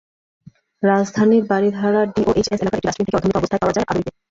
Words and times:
রাজধানীর 0.83 1.43
বারিধারা 1.51 2.01
ডিওএইচএস 2.13 2.59
এলাকার 2.61 2.77
একটি 2.77 2.87
ডাস্টবিন 2.87 3.05
থেকে 3.07 3.17
অর্ধমৃত 3.17 3.37
অবস্থায় 3.39 3.61
পাওয়া 3.61 3.75
যায় 3.75 3.85
আদুরিকে। 3.85 4.11